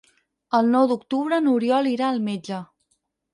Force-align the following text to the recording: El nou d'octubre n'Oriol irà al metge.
El 0.59 0.71
nou 0.75 0.87
d'octubre 0.91 1.39
n'Oriol 1.49 1.91
irà 1.93 2.09
al 2.15 2.19
metge. 2.31 2.63